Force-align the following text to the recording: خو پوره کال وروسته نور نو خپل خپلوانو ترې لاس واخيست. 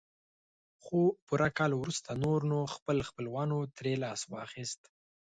خو 0.83 0.99
پوره 1.27 1.49
کال 1.57 1.71
وروسته 1.75 2.09
نور 2.23 2.39
نو 2.51 2.59
خپل 2.75 2.97
خپلوانو 3.09 3.57
ترې 3.75 3.93
لاس 4.03 4.21
واخيست. 4.33 4.81